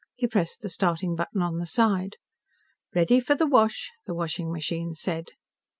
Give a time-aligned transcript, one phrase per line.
[0.15, 2.17] He pressed the starting button on the side.
[2.95, 5.27] "Ready for the wash," the washing machine said.